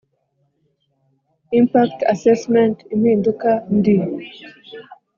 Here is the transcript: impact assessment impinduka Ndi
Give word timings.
impact 1.59 1.99
assessment 2.13 2.77
impinduka 2.93 3.49
Ndi 3.75 3.95